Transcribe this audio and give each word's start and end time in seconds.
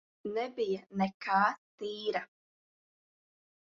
Nebija 0.37 0.79
nekā 1.01 1.43
tīra. 1.83 2.25